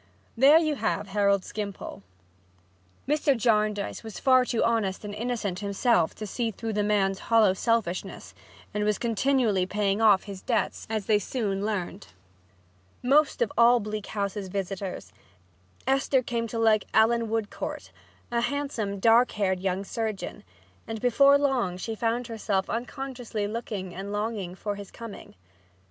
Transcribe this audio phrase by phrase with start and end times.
[0.35, 2.01] There you have Harold Skimpole."
[3.07, 3.37] Mr.
[3.37, 8.33] Jarndyce was far too honest and innocent himself to see through the man's hollow selfishness
[8.73, 12.07] and was continually paying his debts, as they soon learned.
[13.03, 15.13] Most of all Bleak House's visitors,
[15.85, 17.91] Esther came to like Allan Woodcourt,
[18.31, 20.43] a handsome dark haired young surgeon,
[20.87, 25.35] and before long she found herself unconsciously looking and longing for his coming.